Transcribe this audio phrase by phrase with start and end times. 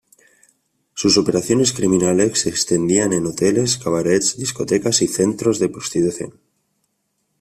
[0.95, 6.39] Sus operaciones criminales se extendían en hoteles, cabarets, discotecas y centros de prostitución.